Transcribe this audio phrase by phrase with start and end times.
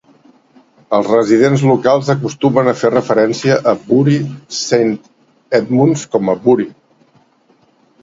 [0.97, 4.19] Els residents locals acostumen a fer referència a Bury
[4.63, 4.93] Saint
[5.63, 6.71] Edmunds com a "Bury".